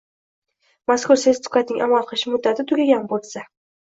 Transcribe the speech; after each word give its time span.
mazkur 0.91 1.19
sertifikatning 1.23 1.83
amal 1.87 2.09
qilish 2.11 2.25
muddati 2.33 2.65
tugagan 2.71 3.07
bo‘lsa; 3.15 3.45